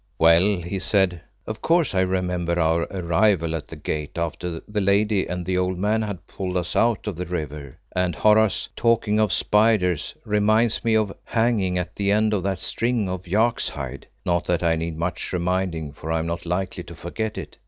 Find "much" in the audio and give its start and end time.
14.97-15.31